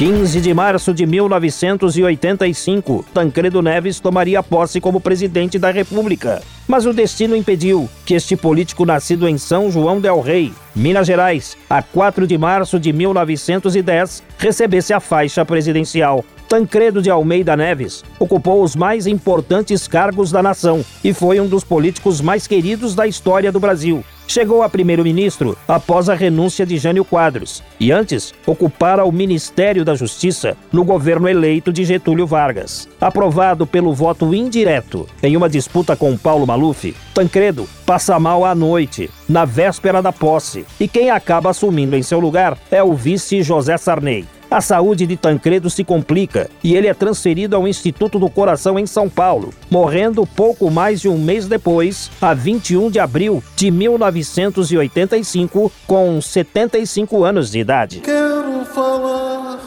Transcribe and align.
15 0.00 0.40
de 0.40 0.54
março 0.54 0.94
de 0.94 1.04
1985, 1.04 3.04
Tancredo 3.12 3.60
Neves 3.60 4.00
tomaria 4.00 4.42
posse 4.42 4.80
como 4.80 4.98
presidente 4.98 5.58
da 5.58 5.70
República. 5.70 6.40
Mas 6.66 6.86
o 6.86 6.94
destino 6.94 7.36
impediu 7.36 7.86
que 8.06 8.14
este 8.14 8.34
político 8.34 8.86
nascido 8.86 9.28
em 9.28 9.36
São 9.36 9.70
João 9.70 10.00
del 10.00 10.22
Rei, 10.22 10.54
Minas 10.74 11.06
Gerais, 11.06 11.54
a 11.68 11.82
4 11.82 12.26
de 12.26 12.38
março 12.38 12.80
de 12.80 12.94
1910, 12.94 14.22
recebesse 14.38 14.94
a 14.94 15.00
faixa 15.00 15.44
presidencial. 15.44 16.24
Tancredo 16.48 17.02
de 17.02 17.10
Almeida 17.10 17.54
Neves 17.54 18.02
ocupou 18.18 18.62
os 18.62 18.74
mais 18.74 19.06
importantes 19.06 19.86
cargos 19.86 20.32
da 20.32 20.42
nação 20.42 20.82
e 21.04 21.12
foi 21.12 21.38
um 21.40 21.46
dos 21.46 21.62
políticos 21.62 22.22
mais 22.22 22.46
queridos 22.46 22.94
da 22.94 23.06
história 23.06 23.52
do 23.52 23.60
Brasil 23.60 24.02
chegou 24.30 24.62
a 24.62 24.68
primeiro-ministro 24.68 25.58
após 25.66 26.08
a 26.08 26.14
renúncia 26.14 26.64
de 26.64 26.78
Jânio 26.78 27.04
Quadros 27.04 27.64
e 27.80 27.90
antes 27.90 28.32
ocupara 28.46 29.04
o 29.04 29.10
Ministério 29.10 29.84
da 29.84 29.96
Justiça 29.96 30.56
no 30.72 30.84
governo 30.84 31.28
eleito 31.28 31.72
de 31.72 31.84
Getúlio 31.84 32.28
Vargas. 32.28 32.88
Aprovado 33.00 33.66
pelo 33.66 33.92
voto 33.92 34.32
indireto 34.32 35.08
em 35.20 35.36
uma 35.36 35.48
disputa 35.48 35.96
com 35.96 36.16
Paulo 36.16 36.46
Maluf, 36.46 36.94
Tancredo 37.12 37.68
passa 37.84 38.20
mal 38.20 38.44
à 38.44 38.54
noite, 38.54 39.10
na 39.28 39.44
véspera 39.44 40.00
da 40.00 40.12
posse, 40.12 40.64
e 40.78 40.86
quem 40.86 41.10
acaba 41.10 41.50
assumindo 41.50 41.96
em 41.96 42.02
seu 42.02 42.20
lugar 42.20 42.56
é 42.70 42.80
o 42.80 42.94
vice 42.94 43.42
José 43.42 43.76
Sarney. 43.76 44.24
A 44.50 44.60
saúde 44.60 45.06
de 45.06 45.16
Tancredo 45.16 45.70
se 45.70 45.84
complica 45.84 46.50
e 46.64 46.74
ele 46.74 46.88
é 46.88 46.94
transferido 46.94 47.54
ao 47.54 47.68
Instituto 47.68 48.18
do 48.18 48.28
Coração 48.28 48.80
em 48.80 48.86
São 48.86 49.08
Paulo, 49.08 49.54
morrendo 49.70 50.26
pouco 50.26 50.68
mais 50.68 51.00
de 51.00 51.08
um 51.08 51.16
mês 51.16 51.46
depois, 51.46 52.10
a 52.20 52.34
21 52.34 52.90
de 52.90 52.98
abril 52.98 53.40
de 53.54 53.70
1985, 53.70 55.70
com 55.86 56.20
75 56.20 57.22
anos 57.22 57.52
de 57.52 57.60
idade. 57.60 58.00
Quero 58.00 58.64
falar 58.64 59.60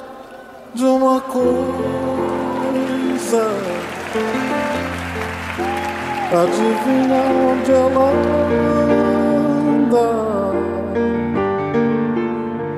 de 0.76 0.84
uma 0.84 1.22
coisa. 1.22 1.44
Adivinha 6.30 7.23
onde 7.53 7.72
ela 7.72 8.12
anda? 9.80 10.12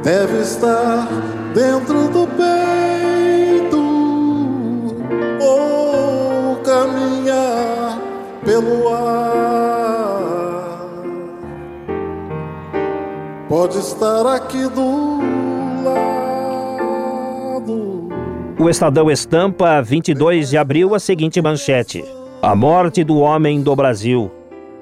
Deve 0.03 0.41
estar 0.41 1.07
dentro 1.55 2.09
do 2.09 2.27
peito 2.27 3.79
ou 5.41 6.57
caminhar 6.57 7.97
pelo 8.43 8.93
ar. 8.93 10.25
Pode 13.47 13.77
estar 13.77 14.27
aqui 14.35 14.67
do 14.67 15.21
lado. 15.81 16.49
O 18.59 18.69
Estadão 18.69 19.09
estampa 19.09 19.81
22 19.81 20.49
de 20.49 20.57
abril 20.57 20.93
a 20.93 20.99
seguinte 20.99 21.41
manchete: 21.41 22.03
A 22.41 22.53
morte 22.53 23.01
do 23.01 23.19
homem 23.19 23.61
do 23.61 23.73
Brasil. 23.73 24.29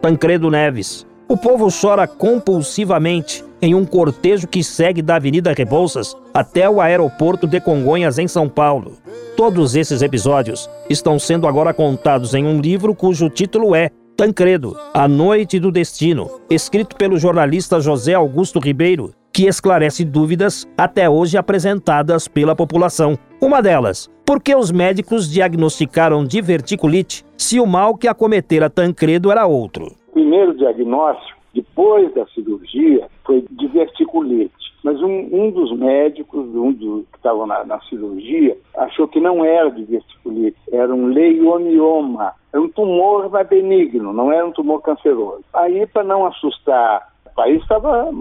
Tancredo 0.02 0.50
Neves. 0.50 1.06
O 1.28 1.38
povo 1.38 1.70
chora 1.70 2.08
compulsivamente 2.08 3.46
em 3.64 3.74
um 3.74 3.86
cortejo 3.86 4.46
que 4.46 4.62
segue 4.62 5.02
da 5.02 5.16
Avenida 5.16 5.54
Rebouças 5.54 6.18
até 6.34 6.70
o 6.70 6.82
aeroporto 6.82 7.48
de 7.48 7.62
Congonhas, 7.62 8.20
em 8.20 8.28
São 8.28 8.50
Paulo. 8.50 8.98
Todos 9.38 9.74
esses 9.74 10.02
episódios 10.02 10.70
estão 10.90 11.18
sendo 11.18 11.48
agora 11.48 11.74
contados 11.74 12.34
em 12.34 12.46
um 12.46 12.60
livro 12.60 12.94
cujo 12.94 13.30
título 13.30 13.74
é 13.74 13.90
Tancredo, 14.18 14.76
A 14.94 15.08
Noite 15.08 15.62
do 15.62 15.72
Destino, 15.72 16.30
escrito 16.50 16.98
pelo 16.98 17.18
jornalista 17.18 17.80
José 17.80 18.14
Augusto 18.14 18.60
Ribeiro, 18.60 19.14
que 19.32 19.48
esclarece 19.48 20.04
dúvidas 20.04 20.68
até 20.78 21.10
hoje 21.10 21.38
apresentadas 21.38 22.28
pela 22.28 22.58
população. 22.58 23.18
Uma 23.40 23.62
delas, 23.62 24.10
por 24.26 24.44
que 24.44 24.54
os 24.54 24.72
médicos 24.72 25.32
diagnosticaram 25.32 26.26
diverticulite 26.26 27.24
se 27.38 27.62
o 27.62 27.66
mal 27.66 27.96
que 27.96 28.10
acometera 28.10 28.70
Tancredo 28.70 29.32
era 29.32 29.48
outro? 29.48 29.94
Primeiro 30.12 30.54
diagnóstico 30.54 31.43
depois 31.54 32.14
da 32.14 32.26
cirurgia, 32.28 33.08
foi 33.26 33.46
diverticulite. 33.52 34.74
Mas 34.84 35.02
um, 35.02 35.30
um 35.32 35.52
dos 35.52 35.72
médicos, 35.78 36.46
um 36.54 36.74
dos 36.74 37.06
que 37.10 37.18
estavam 37.18 37.46
na, 37.46 37.64
na, 37.64 37.80
cirurgia, 37.82 38.58
achou 38.76 39.08
que 39.08 39.20
não 39.20 39.46
era 39.46 39.70
diverticulite, 39.70 40.58
era 40.72 40.94
um 40.94 41.08
leiomioma. 41.08 42.34
Era 42.52 42.62
um 42.62 42.70
tumor 42.70 43.30
mas 43.30 43.48
benigno, 43.48 44.12
não 44.12 44.32
era 44.32 44.46
um 44.46 44.52
tumor 44.52 44.82
canceroso. 44.82 45.44
Aí, 45.54 45.88
para 45.88 46.04
não 46.04 46.26
assustar, 46.26 47.08
o 47.26 47.34
país 47.34 47.62
estava 47.62 48.12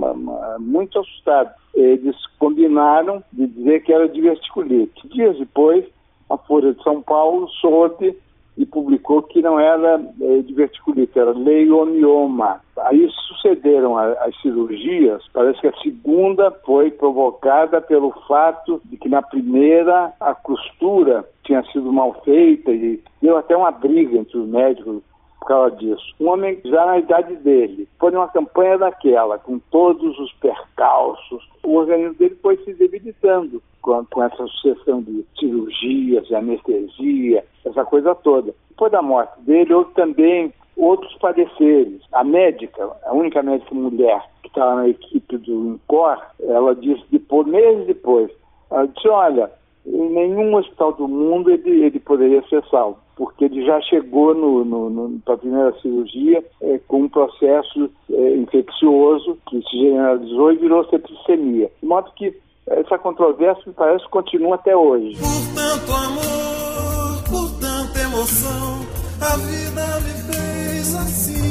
muito 0.60 0.98
assustado. 0.98 1.50
Eles 1.74 2.16
combinaram 2.38 3.22
de 3.32 3.46
dizer 3.46 3.82
que 3.82 3.92
era 3.92 4.08
diverticulite. 4.08 5.08
Dias 5.08 5.36
depois, 5.38 5.84
a 6.30 6.36
Folha 6.36 6.72
de 6.72 6.82
São 6.82 7.02
Paulo 7.02 7.48
soube 7.60 8.16
e 8.56 8.66
publicou 8.66 9.22
que 9.22 9.40
não 9.40 9.58
era 9.58 10.00
é, 10.20 10.38
diverticulite, 10.42 11.18
era 11.18 11.32
leiomioma. 11.32 12.60
Aí 12.76 13.08
sucederam 13.28 13.96
a, 13.96 14.12
as 14.24 14.40
cirurgias, 14.40 15.22
parece 15.32 15.60
que 15.60 15.68
a 15.68 15.76
segunda 15.78 16.50
foi 16.64 16.90
provocada 16.90 17.80
pelo 17.80 18.12
fato 18.28 18.80
de 18.84 18.96
que 18.96 19.08
na 19.08 19.22
primeira 19.22 20.12
a 20.20 20.34
costura 20.34 21.24
tinha 21.44 21.62
sido 21.72 21.92
mal 21.92 22.20
feita 22.24 22.70
e 22.70 23.02
deu 23.20 23.36
até 23.36 23.56
uma 23.56 23.70
briga 23.70 24.18
entre 24.18 24.38
os 24.38 24.48
médicos 24.48 25.02
por 25.42 25.46
causa 25.46 25.76
disso. 25.76 26.14
Um 26.20 26.28
homem 26.28 26.60
já 26.64 26.86
na 26.86 26.98
idade 26.98 27.34
dele, 27.36 27.88
foi 27.98 28.12
numa 28.12 28.28
campanha 28.28 28.78
daquela, 28.78 29.38
com 29.38 29.58
todos 29.70 30.18
os 30.18 30.32
percalços, 30.34 31.48
o 31.64 31.74
organismo 31.74 32.14
dele 32.14 32.38
foi 32.40 32.56
se 32.58 32.72
debilitando 32.74 33.60
com, 33.80 34.04
com 34.06 34.22
essa 34.22 34.46
sucessão 34.46 35.02
de 35.02 35.24
cirurgias, 35.38 36.26
de 36.28 36.34
anestesia, 36.34 37.44
essa 37.64 37.84
coisa 37.84 38.14
toda. 38.14 38.54
Depois 38.70 38.92
da 38.92 39.02
morte 39.02 39.40
dele, 39.40 39.74
houve 39.74 39.92
também 39.94 40.52
outros 40.76 41.12
padeceres. 41.18 42.00
A 42.12 42.22
médica, 42.22 42.88
a 43.04 43.12
única 43.12 43.42
médica 43.42 43.74
mulher 43.74 44.24
que 44.42 44.48
estava 44.48 44.76
na 44.76 44.88
equipe 44.88 45.38
do 45.38 45.74
INCOR, 45.74 46.18
ela 46.40 46.74
disse 46.76 47.04
depois, 47.10 47.46
meses 47.48 47.86
depois, 47.86 48.30
ela 48.70 48.86
disse, 48.86 49.08
olha, 49.08 49.50
em 49.84 50.10
nenhum 50.10 50.54
hospital 50.54 50.92
do 50.92 51.08
mundo 51.08 51.50
ele, 51.50 51.84
ele 51.84 51.98
poderia 51.98 52.42
ser 52.48 52.62
salvo, 52.70 52.98
porque 53.16 53.44
ele 53.44 53.64
já 53.64 53.80
chegou 53.82 54.34
no, 54.34 54.64
no, 54.64 54.90
no 54.90 55.20
para 55.20 55.34
a 55.34 55.38
primeira 55.38 55.72
cirurgia 55.80 56.44
é, 56.60 56.78
com 56.86 57.02
um 57.02 57.08
processo 57.08 57.90
é, 58.10 58.36
infeccioso 58.36 59.36
que 59.48 59.60
se 59.62 59.78
generalizou 59.78 60.52
e 60.52 60.56
virou 60.56 60.84
septicemia. 60.88 61.70
De 61.80 61.88
modo 61.88 62.12
que 62.14 62.34
essa 62.66 62.96
controvérsia 62.98 63.64
me 63.66 63.72
parece 63.72 64.08
continua 64.08 64.54
até 64.54 64.76
hoje. 64.76 65.16
Por 65.18 65.54
tanto 65.54 65.92
amor, 65.92 67.22
por 67.28 67.50
tanta 67.60 67.98
emoção, 68.00 68.86
a 69.20 69.36
vida 69.36 70.00
me 70.00 70.32
fez 70.32 70.94
assim. 70.94 71.42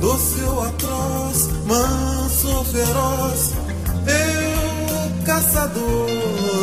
Doce 0.00 0.40
atroz, 0.66 1.66
manso 1.66 2.64
feroz, 2.72 3.54
eu 4.06 4.47
caçador 5.28 6.06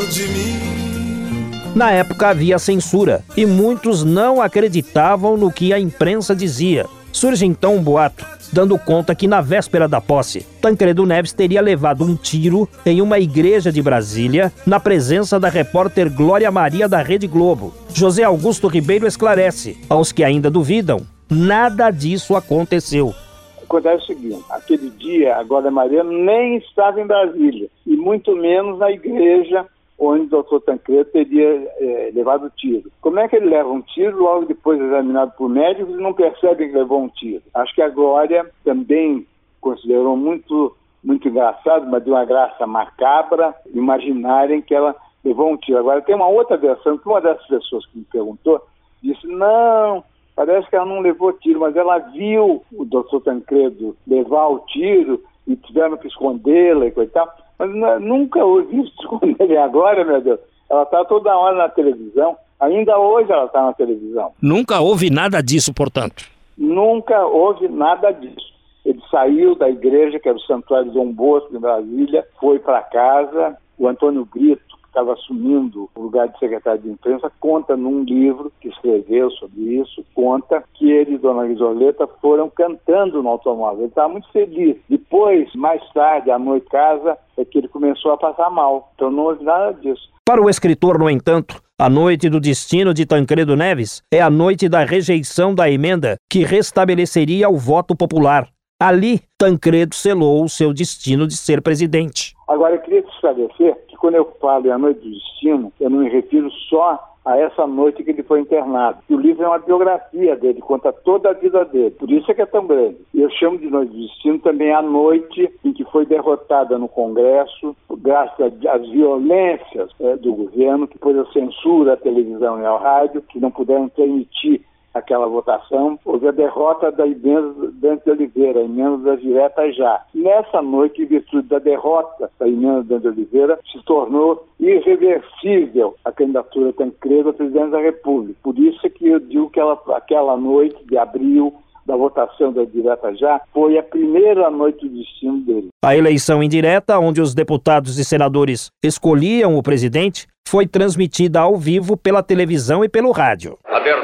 de 0.10 0.28
mim. 0.28 1.72
Na 1.76 1.92
época 1.92 2.30
havia 2.30 2.58
censura 2.58 3.24
e 3.38 3.46
muitos 3.46 4.04
não 4.04 4.42
acreditavam 4.42 5.38
no 5.38 5.52
que 5.52 5.72
a 5.72 5.80
imprensa 5.80 6.36
dizia. 6.36 6.88
Surge 7.12 7.46
então 7.46 7.76
um 7.76 7.84
boato 7.84 8.26
dando 8.52 8.80
conta 8.80 9.14
que 9.14 9.28
na 9.28 9.40
véspera 9.40 9.88
da 9.88 10.02
posse, 10.02 10.42
Tancredo 10.62 11.06
Neves 11.06 11.32
teria 11.32 11.62
levado 11.62 12.04
um 12.04 12.16
tiro 12.16 12.68
em 12.86 13.02
uma 13.02 13.20
igreja 13.20 13.72
de 13.72 13.82
Brasília, 13.82 14.52
na 14.66 14.80
presença 14.80 15.40
da 15.40 15.50
repórter 15.50 16.10
Glória 16.10 16.50
Maria 16.50 16.88
da 16.88 17.02
Rede 17.02 17.28
Globo. 17.28 17.74
José 17.94 18.24
Augusto 18.24 18.68
Ribeiro 18.68 19.06
esclarece, 19.06 19.78
aos 19.90 20.12
que 20.12 20.24
ainda 20.24 20.50
duvidam, 20.50 21.02
nada 21.30 21.92
disso 21.92 22.36
aconteceu. 22.36 23.14
Acontece 23.62 24.04
o 24.04 24.08
seguinte: 24.08 24.44
aquele 24.50 24.90
dia, 24.92 25.36
a 25.36 25.44
Glória 25.44 25.70
Maria 25.70 26.04
nem 26.04 26.58
estava 26.58 27.02
em 27.02 27.06
Brasília, 27.06 27.70
muito 28.06 28.36
menos 28.36 28.78
na 28.78 28.92
igreja 28.92 29.66
onde 29.98 30.26
o 30.26 30.30
doutor 30.30 30.62
Tancredo 30.62 31.10
teria 31.10 31.68
é, 31.80 32.12
levado 32.14 32.52
tiro. 32.56 32.92
Como 33.02 33.20
é 33.20 33.28
que 33.28 33.36
ele 33.36 33.50
leva 33.50 33.70
um 33.70 33.82
tiro 33.82 34.22
logo 34.22 34.46
depois 34.46 34.80
examinado 34.80 35.32
por 35.36 35.50
médicos 35.50 35.96
e 35.96 36.02
não 36.02 36.14
percebe 36.14 36.68
que 36.68 36.78
levou 36.78 37.02
um 37.02 37.10
tiro? 37.10 37.42
Acho 37.54 37.74
que 37.74 37.82
a 37.82 37.90
Glória 37.90 38.46
também 38.64 39.26
considerou 39.60 40.16
muito, 40.16 40.76
muito 41.04 41.28
engraçado, 41.28 41.88
mas 41.90 42.04
de 42.04 42.12
uma 42.12 42.26
graça 42.26 42.68
macabra, 42.68 43.56
imaginarem 43.74 44.62
que 44.62 44.76
ela 44.76 44.96
levou 45.24 45.50
um 45.52 45.58
tiro. 45.58 45.80
Agora, 45.80 46.02
tem 46.02 46.14
uma 46.14 46.28
outra 46.28 46.58
versão 46.58 47.00
que 47.00 47.08
uma 47.08 47.22
dessas 47.22 47.48
pessoas 47.48 47.86
que 47.88 47.98
me 47.98 48.06
perguntou 48.12 48.62
disse: 49.02 49.26
não, 49.26 50.04
parece 50.36 50.70
que 50.70 50.76
ela 50.76 50.86
não 50.86 51.00
levou 51.00 51.34
tiro, 51.34 51.62
mas 51.62 51.76
ela 51.76 51.98
viu 51.98 52.62
o 52.72 52.86
doutor 52.86 53.22
Tancredo 53.22 53.96
levar 54.06 54.50
o 54.50 54.60
tiro 54.68 55.24
e 55.48 55.56
tiveram 55.56 55.98
que 55.98 56.08
escondê-la 56.08 56.86
e 56.86 56.92
coisa 56.92 57.12
mas 57.58 58.02
nunca 58.02 58.44
ouvi 58.44 58.82
isso 58.82 58.94
esconder 59.00 59.58
agora, 59.58 60.04
meu 60.04 60.22
Deus. 60.22 60.40
Ela 60.70 60.84
está 60.84 61.06
toda 61.06 61.36
hora 61.36 61.58
na 61.58 61.70
televisão. 61.70 62.36
Ainda 62.60 62.98
hoje 62.98 63.32
ela 63.32 63.46
está 63.46 63.64
na 63.64 63.74
televisão. 63.74 64.32
Nunca 64.42 64.80
houve 64.80 65.10
nada 65.10 65.42
disso, 65.42 65.74
portanto. 65.74 66.26
Nunca 66.58 67.26
houve 67.26 67.68
nada 67.68 68.12
disso. 68.12 68.54
Ele 68.86 69.02
saiu 69.10 69.56
da 69.56 69.70
igreja, 69.70 70.20
que 70.20 70.30
era 70.30 70.38
o 70.38 70.42
Santuário 70.42 70.92
Dom 70.92 71.12
Bosco, 71.12 71.56
em 71.56 71.60
Brasília, 71.60 72.26
foi 72.40 72.60
para 72.60 72.82
casa, 72.82 73.58
o 73.78 73.88
Antônio 73.88 74.26
Brito, 74.26 74.62
estava 74.96 75.14
assumindo 75.14 75.90
o 75.94 76.02
lugar 76.02 76.30
de 76.30 76.40
secretário 76.40 76.82
de 76.82 76.90
imprensa, 76.90 77.30
conta 77.40 77.76
num 77.76 78.04
livro 78.04 78.52
que 78.62 78.70
escreveu 78.70 79.30
sobre 79.32 79.62
isso, 79.62 80.06
conta 80.14 80.64
que 80.74 80.90
ele 80.90 81.16
e 81.16 81.18
Dona 81.18 81.46
Risoleta 81.46 82.08
foram 82.22 82.50
cantando 82.50 83.22
no 83.22 83.30
automóvel. 83.30 83.82
Ele 83.82 83.88
estava 83.90 84.10
muito 84.10 84.32
feliz. 84.32 84.78
Depois, 84.90 85.54
mais 85.54 85.82
tarde, 85.92 86.32
à 86.32 86.40
noite 86.40 86.68
casa, 86.70 87.18
é 87.38 87.44
que 87.44 87.58
ele 87.58 87.68
começou 87.68 88.14
a 88.14 88.18
passar 88.18 88.50
mal. 88.50 88.92
Então 88.96 89.12
não 89.12 89.24
houve 89.24 89.44
nada 89.44 89.74
disso. 89.74 90.10
Para 90.26 90.42
o 90.42 90.50
escritor, 90.50 90.98
no 90.98 91.10
entanto, 91.10 91.62
a 91.78 91.90
noite 91.90 92.30
do 92.30 92.40
destino 92.40 92.94
de 92.94 93.06
Tancredo 93.06 93.56
Neves 93.56 94.02
é 94.12 94.22
a 94.22 94.30
noite 94.30 94.70
da 94.70 94.86
rejeição 94.86 95.54
da 95.54 95.70
emenda 95.70 96.16
que 96.32 96.44
restabeleceria 96.44 97.50
o 97.50 97.58
voto 97.58 97.96
popular. 97.96 98.48
Ali, 98.82 99.22
Tancredo 99.38 99.96
selou 99.96 100.44
o 100.44 100.50
seu 100.50 100.74
destino 100.74 101.28
de 101.28 101.38
ser 101.38 101.62
presidente. 101.62 102.35
Agora, 102.48 102.76
eu 102.76 102.82
queria 102.82 103.02
te 103.02 103.12
esclarecer 103.14 103.76
que 103.88 103.98
quando 103.98 104.16
eu 104.16 104.26
falo 104.40 104.68
em 104.68 104.72
A 104.72 104.78
Noite 104.78 105.00
do 105.00 105.10
Destino, 105.10 105.74
eu 105.80 105.90
não 105.90 106.00
me 106.00 106.10
refiro 106.10 106.52
só 106.70 107.16
a 107.26 107.40
essa 107.40 107.66
noite 107.66 108.04
que 108.04 108.12
ele 108.12 108.22
foi 108.22 108.40
internado. 108.40 109.00
E 109.10 109.16
o 109.16 109.20
livro 109.20 109.44
é 109.44 109.48
uma 109.48 109.58
biografia 109.58 110.36
dele, 110.36 110.62
conta 110.62 110.94
toda 110.94 111.32
a 111.32 111.34
vida 111.34 111.66
dele. 111.66 111.90
Por 111.90 112.10
isso 112.12 112.30
é 112.30 112.36
que 112.36 112.42
é 112.44 112.46
tão 112.46 112.68
grande. 112.68 112.98
E 113.16 113.22
eu 113.22 113.30
chamo 113.32 113.58
de 113.58 113.68
Noite 113.68 113.92
do 113.92 113.98
Destino 113.98 114.40
também 114.40 114.72
a 114.72 114.82
noite 114.84 115.52
em 115.64 115.74
que 115.74 115.84
foi 115.86 116.06
derrotada 116.06 116.78
no 116.78 116.88
Congresso, 116.88 117.76
graças 117.98 118.54
às 118.68 118.88
violências 118.90 119.90
é, 120.00 120.16
do 120.18 120.34
governo, 120.34 120.88
que 120.88 121.00
pôs 121.00 121.18
a 121.18 121.26
censura 121.32 121.94
à 121.94 121.98
televisão 121.98 122.62
e 122.62 122.66
ao 122.66 122.78
rádio, 122.78 123.24
que 123.24 123.40
não 123.40 123.50
puderam 123.50 123.90
permitir 123.90 124.64
aquela 124.96 125.28
votação, 125.28 126.00
houve 126.06 126.28
a 126.28 126.32
derrota 126.32 126.90
da 126.90 127.06
emenda 127.06 127.54
Dante 127.74 128.10
Oliveira, 128.10 128.62
a 128.62 128.64
emenda 128.64 128.98
das 128.98 129.22
diretas 129.22 129.76
já. 129.76 130.02
Nessa 130.16 130.62
noite, 130.62 131.02
em 131.02 131.06
virtude 131.06 131.48
da 131.50 131.60
derrota 131.60 132.32
da 132.40 132.48
emenda 132.48 132.82
Dante 132.84 133.08
Oliveira, 133.08 133.60
se 133.72 133.84
tornou 133.84 134.48
irreversível 134.58 135.96
a 136.06 136.12
candidatura 136.12 136.72
Tancredo 136.72 137.30
a 137.30 137.34
presidente 137.34 137.72
da 137.72 137.80
República. 137.80 138.40
Por 138.42 138.58
isso 138.58 138.80
é 138.88 138.90
que 138.90 139.08
eu 139.08 139.20
digo 139.20 139.50
que 139.50 139.60
ela, 139.60 139.80
aquela 139.90 140.38
noite 140.38 140.82
de 140.86 140.98
abril 140.98 141.54
da 141.86 141.96
votação 141.96 142.52
da 142.52 142.64
direta 142.64 143.14
já 143.16 143.40
foi 143.54 143.78
a 143.78 143.84
primeira 143.84 144.50
noite 144.50 144.88
do 144.88 144.98
destino 144.98 145.40
dele. 145.42 145.68
A 145.84 145.96
eleição 145.96 146.42
indireta, 146.42 146.98
onde 146.98 147.22
os 147.22 147.36
deputados 147.36 148.00
e 148.00 148.06
senadores 148.06 148.70
escolhiam 148.84 149.56
o 149.56 149.62
presidente, 149.62 150.26
foi 150.48 150.66
transmitida 150.66 151.42
ao 151.42 151.58
vivo 151.58 151.96
pela 151.96 152.24
televisão 152.24 152.84
e 152.84 152.90
pelo 152.90 153.12
rádio. 153.12 153.58
Jurema. 153.86 153.95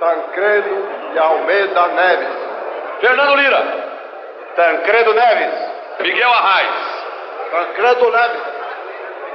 Tancredo 0.00 0.88
de 1.12 1.18
Almeida 1.18 1.86
Neves. 1.88 2.28
Fernando 3.00 3.34
Lira. 3.36 3.62
Tancredo 4.54 5.14
Neves. 5.14 5.54
Miguel 6.00 6.30
Arraes. 6.30 7.04
Tancredo 7.50 8.10
Neves. 8.10 8.42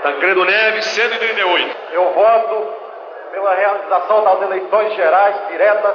Tancredo 0.04 0.46
Neves, 0.46 0.86
138. 0.86 1.78
Eu 1.94 2.10
voto 2.14 2.74
pela 3.32 3.54
realização 3.54 4.24
das 4.24 4.42
eleições 4.42 4.94
gerais 4.96 5.36
diretas 5.50 5.94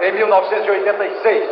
em 0.00 0.12
1986. 0.12 1.50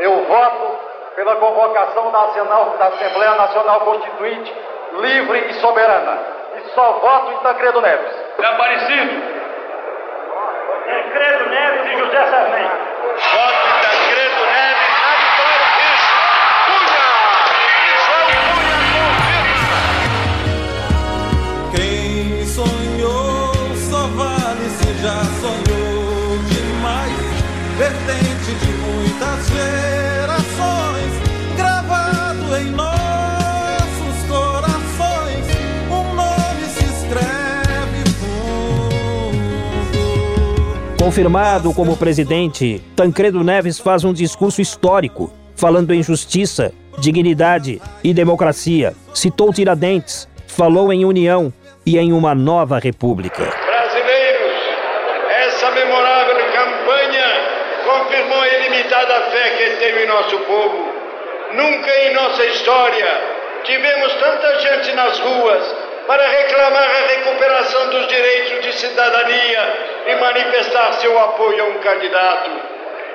Eu 0.00 0.24
voto 0.24 0.78
pela 1.16 1.36
convocação 1.36 2.10
da 2.10 2.86
Assembleia 2.86 3.34
Nacional 3.34 3.80
Constituinte 3.80 4.54
livre 5.00 5.46
e 5.50 5.54
soberana. 5.54 6.18
E 6.56 6.68
só 6.70 6.92
voto 6.92 7.32
em 7.32 7.38
Tancredo 7.38 7.80
Neves. 7.80 8.12
É 8.38 8.46
Aparecido. 8.46 9.37
Tancredo 10.88 11.50
Neves 11.50 11.86
e 11.86 11.96
José 12.00 12.30
Sarney. 12.30 13.87
Confirmado 41.08 41.72
como 41.72 41.96
presidente, 41.96 42.82
Tancredo 42.94 43.42
Neves 43.42 43.78
faz 43.78 44.04
um 44.04 44.12
discurso 44.12 44.60
histórico, 44.60 45.32
falando 45.56 45.94
em 45.94 46.02
justiça, 46.02 46.70
dignidade 46.98 47.80
e 48.04 48.12
democracia. 48.12 48.92
Citou 49.14 49.50
Tiradentes, 49.50 50.28
falou 50.46 50.92
em 50.92 51.06
união 51.06 51.50
e 51.86 51.96
em 51.96 52.12
uma 52.12 52.34
nova 52.34 52.78
república. 52.78 53.42
Brasileiros, 53.42 54.52
essa 55.46 55.70
memorável 55.70 56.36
campanha 56.52 57.26
confirmou 57.86 58.42
a 58.42 58.48
ilimitada 58.58 59.30
fé 59.30 59.48
que 59.56 59.76
tem 59.76 60.04
em 60.04 60.06
nosso 60.08 60.36
povo. 60.40 60.92
Nunca 61.54 61.90
em 62.04 62.12
nossa 62.12 62.44
história 62.44 63.08
tivemos 63.64 64.12
tanta 64.12 64.60
gente 64.60 64.92
nas 64.92 65.18
ruas 65.20 65.74
para 66.06 66.28
reclamar 66.28 66.90
a 66.90 67.06
recuperação 67.06 67.90
dos 67.92 68.08
direitos 68.08 68.27
cidadania 68.78 69.72
e 70.06 70.14
manifestar 70.16 70.94
seu 70.94 71.18
apoio 71.18 71.64
a 71.64 71.68
um 71.68 71.78
candidato. 71.78 72.50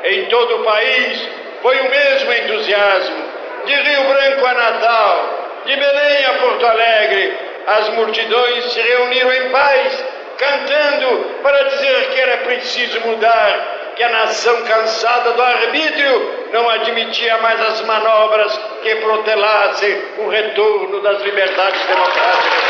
Em 0.05 0.25
todo 0.25 0.57
o 0.57 0.63
país 0.63 1.27
foi 1.61 1.79
o 1.79 1.89
mesmo 1.89 2.33
entusiasmo. 2.33 3.23
De 3.65 3.73
Rio 3.73 4.03
Branco 4.03 4.45
a 4.45 4.53
Natal, 4.53 5.61
de 5.65 5.75
Belém 5.75 6.25
a 6.25 6.33
Porto 6.33 6.65
Alegre, 6.65 7.37
as 7.65 7.89
multidões 7.89 8.73
se 8.73 8.81
reuniram 8.81 9.31
em 9.31 9.49
paz, 9.49 10.05
cantando 10.37 11.39
para 11.41 11.63
dizer 11.69 12.09
que 12.09 12.19
era 12.19 12.37
preciso 12.39 12.99
mudar 13.01 13.73
que 13.95 14.03
a 14.03 14.09
nação 14.09 14.63
cansada 14.63 15.31
do 15.31 15.41
arbítrio 15.41 16.49
não 16.51 16.69
admitia 16.69 17.37
mais 17.37 17.61
as 17.61 17.81
manobras 17.81 18.59
que 18.81 18.95
protelassem 18.95 20.01
o 20.17 20.29
retorno 20.29 21.01
das 21.01 21.21
liberdades 21.21 21.81
democráticas. 21.85 22.63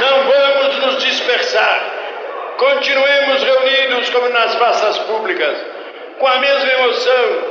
Não 0.00 0.24
vamos 0.24 0.78
nos 0.78 1.02
dispersar. 1.20 1.94
Continuemos 2.58 3.42
reunidos 3.42 4.10
como 4.10 4.28
nas 4.30 4.54
praças 4.56 4.98
públicas, 5.00 5.56
com 6.18 6.26
a 6.26 6.38
mesma 6.38 6.72
emoção, 6.72 7.44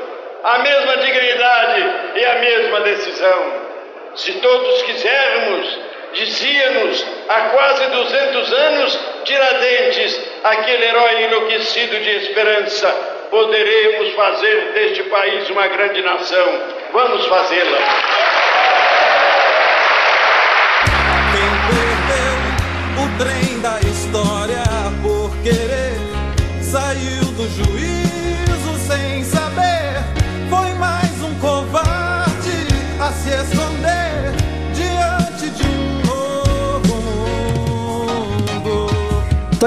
a 0.44 0.60
mesma 0.60 0.98
dignidade 0.98 1.86
e 2.16 2.26
a 2.26 2.36
mesma 2.36 2.80
decisão. 2.82 3.70
Se 4.16 4.34
todos 4.34 4.82
quisermos, 4.84 5.90
Dizia-nos 6.12 7.06
há 7.28 7.40
quase 7.50 7.86
200 7.86 8.54
anos 8.54 9.00
Tiradentes, 9.26 10.20
aquele 10.44 10.86
herói 10.86 11.24
enlouquecido 11.26 12.00
de 12.00 12.10
esperança: 12.18 12.88
poderemos 13.30 14.14
fazer 14.16 14.72
deste 14.74 15.04
país 15.04 15.48
uma 15.52 15.68
grande 15.68 16.02
nação. 16.02 16.62
Vamos 16.92 17.28
fazê-la. 17.28 17.78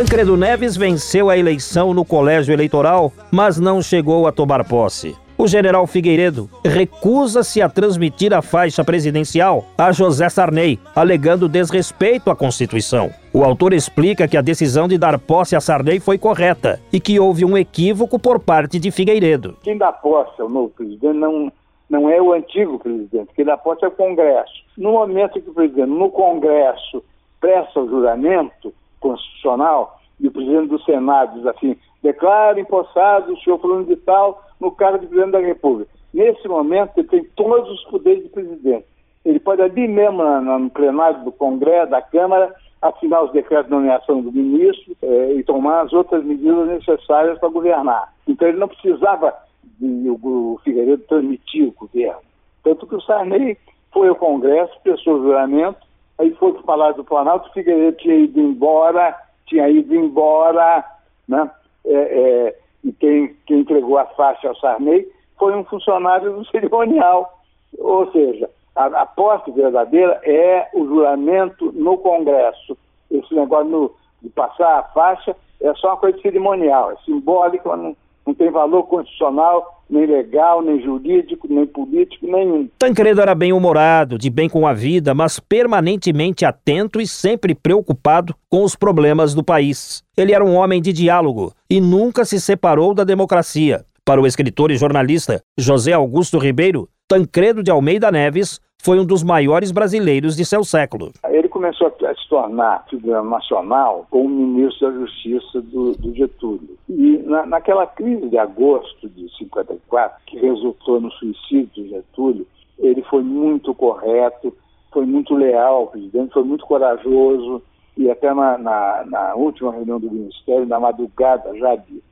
Tancredo 0.02 0.36
Neves 0.36 0.76
venceu 0.76 1.30
a 1.30 1.38
eleição 1.38 1.94
no 1.94 2.04
colégio 2.04 2.52
eleitoral, 2.52 3.12
mas 3.30 3.60
não 3.60 3.80
chegou 3.80 4.26
a 4.26 4.32
tomar 4.32 4.64
posse. 4.64 5.16
O 5.38 5.46
general 5.46 5.86
Figueiredo 5.86 6.50
recusa-se 6.64 7.62
a 7.62 7.68
transmitir 7.68 8.34
a 8.34 8.42
faixa 8.42 8.82
presidencial 8.82 9.64
a 9.78 9.92
José 9.92 10.28
Sarney, 10.28 10.80
alegando 10.96 11.48
desrespeito 11.48 12.32
à 12.32 12.34
Constituição. 12.34 13.10
O 13.32 13.44
autor 13.44 13.72
explica 13.72 14.26
que 14.26 14.36
a 14.36 14.42
decisão 14.42 14.88
de 14.88 14.98
dar 14.98 15.20
posse 15.20 15.54
a 15.54 15.60
Sarney 15.60 16.00
foi 16.00 16.18
correta 16.18 16.80
e 16.92 16.98
que 16.98 17.20
houve 17.20 17.44
um 17.44 17.56
equívoco 17.56 18.18
por 18.18 18.40
parte 18.40 18.80
de 18.80 18.90
Figueiredo. 18.90 19.56
Quem 19.62 19.78
dá 19.78 19.92
posse 19.92 20.42
ao 20.42 20.48
novo 20.48 20.70
presidente 20.70 21.16
não, 21.16 21.52
não 21.88 22.10
é 22.10 22.20
o 22.20 22.32
antigo 22.32 22.76
presidente, 22.80 23.28
quem 23.36 23.44
dá 23.44 23.56
posse 23.56 23.84
é 23.84 23.88
o 23.88 23.92
Congresso. 23.92 24.64
No 24.76 24.94
momento 24.94 25.40
que 25.40 25.48
o 25.48 25.54
presidente, 25.54 25.90
no 25.90 26.10
Congresso, 26.10 27.04
presta 27.40 27.78
o 27.78 27.88
juramento, 27.88 28.74
constitucional 29.02 30.00
e 30.18 30.28
o 30.28 30.32
presidente 30.32 30.68
do 30.68 30.82
Senado 30.82 31.34
diz 31.34 31.46
assim: 31.46 31.76
declara 32.02 32.58
empossado 32.58 33.32
o 33.32 33.38
senhor 33.40 33.58
fulano 33.58 33.84
de 33.84 33.96
tal 33.96 34.42
no 34.60 34.70
cargo 34.70 35.00
de 35.00 35.06
presidente 35.06 35.32
da 35.32 35.40
República. 35.40 35.90
Nesse 36.14 36.46
momento, 36.46 36.92
ele 36.96 37.08
tem 37.08 37.24
todos 37.36 37.70
os 37.70 37.84
poderes 37.84 38.22
de 38.22 38.28
presidente. 38.30 38.86
Ele 39.24 39.38
pode 39.38 39.62
ali 39.62 39.88
mesmo, 39.88 40.22
no 40.40 40.70
plenário 40.70 41.24
do 41.24 41.32
Congresso, 41.32 41.90
da 41.90 42.02
Câmara, 42.02 42.54
assinar 42.80 43.24
os 43.24 43.32
decretos 43.32 43.66
de 43.66 43.70
nomeação 43.70 44.20
do 44.20 44.32
ministro 44.32 44.96
eh, 45.02 45.34
e 45.36 45.44
tomar 45.44 45.82
as 45.82 45.92
outras 45.92 46.24
medidas 46.24 46.66
necessárias 46.66 47.38
para 47.38 47.48
governar. 47.48 48.12
Então 48.26 48.48
ele 48.48 48.58
não 48.58 48.66
precisava 48.66 49.32
e 49.80 50.08
o, 50.08 50.60
Figueiredo 50.62 51.02
transmitia 51.08 51.68
o 51.68 51.72
governo. 51.72 52.20
Tanto 52.62 52.86
que 52.86 52.94
o 52.94 53.00
Sarney 53.00 53.56
foi 53.92 54.08
ao 54.08 54.14
Congresso, 54.14 54.72
prestou 54.82 55.22
juramento, 55.22 55.78
aí 56.22 56.34
foi 56.34 56.52
para 56.52 56.60
o 56.60 56.64
Palácio 56.64 56.96
do 56.96 57.04
Planalto, 57.04 57.52
Figueiredo 57.52 57.96
tinha 57.98 58.14
ido 58.14 58.40
embora, 58.40 59.16
tinha 59.46 59.68
ido 59.68 59.94
embora, 59.94 60.84
né? 61.28 61.50
É, 61.84 61.94
é, 61.94 62.58
e 62.84 62.92
quem, 62.92 63.36
quem 63.46 63.60
entregou 63.60 63.98
a 63.98 64.06
faixa 64.06 64.48
ao 64.48 64.56
Sarney 64.56 65.06
foi 65.38 65.54
um 65.54 65.64
funcionário 65.64 66.32
do 66.32 66.44
cerimonial. 66.46 67.40
Ou 67.78 68.10
seja, 68.12 68.48
a, 68.76 68.86
a 68.86 69.06
posse 69.06 69.50
verdadeira 69.50 70.20
é 70.24 70.68
o 70.74 70.86
juramento 70.86 71.72
no 71.72 71.98
Congresso. 71.98 72.76
Esse 73.10 73.34
negócio 73.34 73.68
no, 73.68 73.94
de 74.22 74.28
passar 74.30 74.78
a 74.78 74.82
faixa 74.84 75.36
é 75.60 75.74
só 75.74 75.88
uma 75.88 75.96
coisa 75.96 76.20
cerimonial, 76.20 76.92
é 76.92 76.96
simbólica, 77.04 77.76
não, 77.76 77.96
não 78.26 78.34
tem 78.34 78.50
valor 78.50 78.84
constitucional, 78.84 79.81
nem 79.92 80.06
legal, 80.06 80.62
nem 80.62 80.82
jurídico, 80.82 81.46
nem 81.48 81.66
político, 81.66 82.26
nenhum. 82.26 82.68
Tancredo 82.78 83.20
era 83.20 83.34
bem-humorado, 83.34 84.16
de 84.16 84.30
bem 84.30 84.48
com 84.48 84.66
a 84.66 84.72
vida, 84.72 85.14
mas 85.14 85.38
permanentemente 85.38 86.44
atento 86.46 87.00
e 87.00 87.06
sempre 87.06 87.54
preocupado 87.54 88.34
com 88.48 88.64
os 88.64 88.74
problemas 88.74 89.34
do 89.34 89.44
país. 89.44 90.02
Ele 90.16 90.32
era 90.32 90.44
um 90.44 90.54
homem 90.54 90.80
de 90.80 90.92
diálogo 90.92 91.52
e 91.68 91.80
nunca 91.80 92.24
se 92.24 92.40
separou 92.40 92.94
da 92.94 93.04
democracia. 93.04 93.84
Para 94.04 94.20
o 94.20 94.26
escritor 94.26 94.70
e 94.70 94.76
jornalista 94.76 95.42
José 95.56 95.92
Augusto 95.92 96.38
Ribeiro, 96.38 96.88
Tancredo 97.06 97.62
de 97.62 97.70
Almeida 97.70 98.10
Neves 98.10 98.58
foi 98.82 98.98
um 98.98 99.04
dos 99.04 99.22
maiores 99.22 99.70
brasileiros 99.70 100.34
de 100.34 100.44
seu 100.44 100.64
século. 100.64 101.12
Ele 101.30 101.41
começou 101.62 101.86
a 101.86 102.14
se 102.14 102.28
tornar 102.28 102.84
figura 102.90 103.22
nacional 103.22 104.04
como 104.10 104.28
ministro 104.28 104.90
da 104.90 104.98
Justiça 104.98 105.62
do, 105.62 105.92
do 105.92 106.12
Getúlio. 106.12 106.76
E 106.88 107.18
na, 107.18 107.46
naquela 107.46 107.86
crise 107.86 108.28
de 108.28 108.36
agosto 108.36 109.08
de 109.08 109.32
54, 109.38 110.20
que 110.26 110.40
resultou 110.40 111.00
no 111.00 111.10
suicídio 111.12 111.84
do 111.84 111.88
Getúlio, 111.88 112.46
ele 112.80 113.02
foi 113.02 113.22
muito 113.22 113.72
correto, 113.74 114.52
foi 114.92 115.06
muito 115.06 115.36
leal 115.36 115.74
ao 115.76 115.86
presidente, 115.86 116.32
foi 116.32 116.42
muito 116.42 116.66
corajoso, 116.66 117.62
e 117.96 118.10
até 118.10 118.34
na, 118.34 118.58
na, 118.58 119.04
na 119.06 119.34
última 119.36 119.70
reunião 119.70 120.00
do 120.00 120.10
Ministério, 120.10 120.66
na 120.66 120.80
madrugada 120.80 121.56
já 121.56 121.76
de 121.76 122.02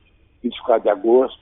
24 0.41 0.83
de 0.83 0.89
agosto, 0.89 1.39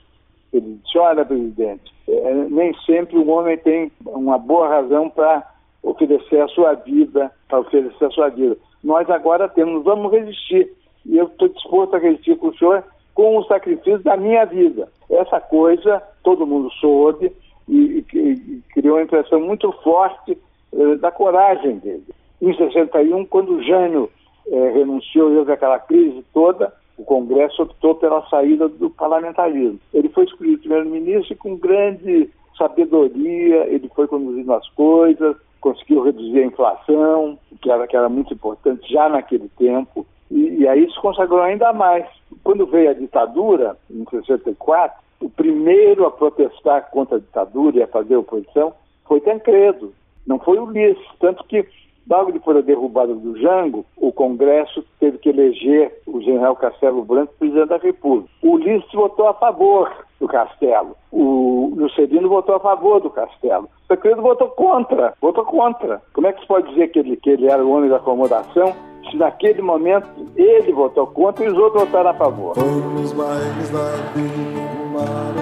ele 0.52 0.80
disse, 0.82 0.98
olha, 0.98 1.24
presidente, 1.24 1.94
é, 2.08 2.34
nem 2.34 2.74
sempre 2.84 3.16
o 3.18 3.28
homem 3.28 3.56
tem 3.58 3.92
uma 4.04 4.36
boa 4.36 4.68
razão 4.68 5.08
para 5.08 5.48
oferecer 5.82 6.40
a 6.40 6.48
sua 6.48 6.74
vida, 6.74 7.30
para 7.48 7.60
oferecer 7.60 8.04
a 8.04 8.10
sua 8.10 8.28
vida. 8.28 8.56
Nós 8.82 9.08
agora 9.10 9.48
temos, 9.48 9.84
vamos 9.84 10.12
resistir. 10.12 10.72
E 11.06 11.16
eu 11.16 11.26
estou 11.26 11.48
disposto 11.48 11.96
a 11.96 11.98
resistir 11.98 12.36
com 12.36 12.48
o 12.48 12.56
senhor 12.56 12.84
com 13.14 13.36
o 13.36 13.44
sacrifício 13.44 13.98
da 14.00 14.16
minha 14.16 14.44
vida. 14.44 14.88
Essa 15.10 15.40
coisa 15.40 16.02
todo 16.22 16.46
mundo 16.46 16.70
soube 16.72 17.32
e, 17.68 18.04
e, 18.12 18.18
e 18.18 18.62
criou 18.72 18.96
uma 18.96 19.02
impressão 19.02 19.40
muito 19.40 19.70
forte 19.82 20.38
eh, 20.72 20.94
da 20.96 21.10
coragem 21.10 21.78
dele. 21.78 22.04
Em 22.40 22.54
61, 22.56 23.26
quando 23.26 23.62
Jânio 23.62 24.10
eh, 24.46 24.72
renunciou 24.74 25.32
e 25.32 25.36
houve 25.36 25.52
aquela 25.52 25.78
crise 25.78 26.24
toda, 26.32 26.72
o 26.96 27.04
Congresso 27.04 27.62
optou 27.62 27.94
pela 27.94 28.26
saída 28.28 28.68
do 28.68 28.90
parlamentarismo. 28.90 29.80
Ele 29.92 30.08
foi 30.10 30.24
escolhido 30.24 30.60
primeiro-ministro 30.60 31.36
com 31.36 31.56
grande 31.56 32.30
sabedoria 32.60 33.66
ele 33.66 33.90
foi 33.94 34.06
conduzindo 34.06 34.52
as 34.52 34.68
coisas, 34.70 35.34
conseguiu 35.60 36.02
reduzir 36.02 36.40
a 36.40 36.46
inflação, 36.46 37.38
que 37.60 37.70
era, 37.70 37.86
que 37.86 37.96
era 37.96 38.08
muito 38.08 38.32
importante 38.32 38.90
já 38.90 39.08
naquele 39.08 39.48
tempo, 39.58 40.06
e, 40.30 40.60
e 40.60 40.68
aí 40.68 40.90
se 40.90 41.00
consagrou 41.00 41.42
ainda 41.42 41.72
mais. 41.72 42.06
Quando 42.42 42.66
veio 42.66 42.90
a 42.90 42.94
ditadura, 42.94 43.76
em 43.90 44.04
64, 44.08 44.98
o 45.20 45.28
primeiro 45.28 46.06
a 46.06 46.10
protestar 46.10 46.90
contra 46.90 47.16
a 47.16 47.20
ditadura 47.20 47.78
e 47.78 47.82
a 47.82 47.88
fazer 47.88 48.16
oposição 48.16 48.72
foi 49.04 49.20
Tancredo, 49.20 49.92
não 50.26 50.38
foi 50.38 50.58
Ulisses, 50.58 51.04
tanto 51.18 51.44
que 51.44 51.66
Logo 52.08 52.32
depois 52.32 52.56
da 52.56 52.62
derrubada 52.62 53.14
do 53.14 53.38
Jango, 53.40 53.84
o 53.96 54.12
Congresso 54.12 54.84
teve 54.98 55.18
que 55.18 55.28
eleger 55.28 55.92
o 56.06 56.20
general 56.20 56.56
Castelo 56.56 57.04
Branco 57.04 57.34
presidente 57.38 57.68
da 57.68 57.76
República. 57.76 58.28
O 58.42 58.52
Ulisses 58.52 58.92
votou 58.92 59.28
a 59.28 59.34
favor 59.34 59.90
do 60.18 60.26
Castelo. 60.26 60.96
O 61.10 61.72
Lucedino 61.76 62.28
votou 62.28 62.56
a 62.56 62.60
favor 62.60 63.00
do 63.00 63.10
Castelo. 63.10 63.68
O 63.84 63.88
Tancredo 63.88 64.22
votou 64.22 64.48
contra, 64.48 65.14
votou 65.20 65.44
contra. 65.44 66.02
Como 66.12 66.26
é 66.26 66.32
que 66.32 66.40
se 66.40 66.46
pode 66.46 66.68
dizer 66.68 66.88
que 66.88 66.98
ele, 66.98 67.16
que 67.16 67.30
ele 67.30 67.50
era 67.50 67.64
o 67.64 67.70
homem 67.70 67.88
da 67.88 67.96
acomodação 67.96 68.72
se 69.10 69.16
naquele 69.16 69.62
momento 69.62 70.08
ele 70.36 70.72
votou 70.72 71.06
contra 71.06 71.44
e 71.44 71.48
os 71.48 71.58
outros 71.58 71.84
votaram 71.84 72.10
a 72.10 72.14
favor? 72.14 72.54
Os 72.58 73.12
bailes 73.12 73.70
da 73.70 73.90
vida, 74.14 75.39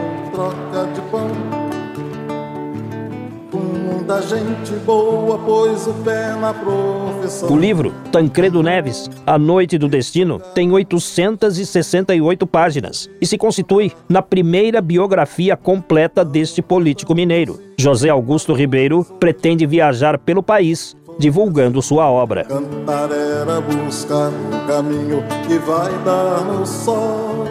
gente 4.16 4.72
boa 4.86 5.38
pôs 5.38 5.86
o 5.86 5.92
pé 6.02 6.34
na 6.40 6.54
profissão. 6.54 7.52
O 7.52 7.58
livro 7.58 7.92
Tancredo 8.10 8.62
Neves, 8.62 9.10
A 9.26 9.38
Noite 9.38 9.76
do 9.76 9.88
Destino, 9.88 10.40
tem 10.54 10.72
868 10.72 12.46
páginas 12.46 13.08
e 13.20 13.26
se 13.26 13.36
constitui 13.36 13.92
na 14.08 14.22
primeira 14.22 14.80
biografia 14.80 15.56
completa 15.56 16.24
deste 16.24 16.62
político 16.62 17.14
mineiro. 17.14 17.60
José 17.78 18.08
Augusto 18.08 18.54
Ribeiro 18.54 19.04
pretende 19.20 19.66
viajar 19.66 20.18
pelo 20.18 20.42
país 20.42 20.96
divulgando 21.18 21.82
sua 21.82 22.08
obra. 22.10 22.44
Cantar 22.44 23.10
era 23.10 23.60
buscar 23.60 24.30
o 24.30 24.66
caminho 24.66 25.22
que 25.46 25.58
vai 25.58 25.92
dar 26.04 26.44
no 26.44 26.64
sol. 26.64 27.44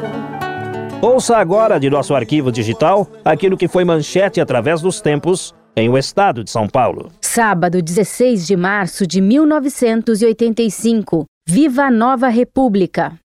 Ouça 1.01 1.37
agora 1.37 1.79
de 1.79 1.89
nosso 1.91 2.15
arquivo 2.15 2.51
digital 2.51 3.07
aquilo 3.23 3.55
que 3.55 3.67
foi 3.67 3.85
manchete 3.85 4.41
através 4.41 4.81
dos 4.81 4.99
tempos 4.99 5.53
em 5.77 5.89
o 5.89 5.97
estado 5.97 6.43
de 6.43 6.49
São 6.49 6.67
Paulo. 6.67 7.11
Sábado, 7.21 7.83
16 7.83 8.47
de 8.47 8.57
março 8.57 9.05
de 9.05 9.21
1985. 9.21 11.25
Viva 11.47 11.83
a 11.83 11.91
Nova 11.91 12.29
República! 12.29 13.19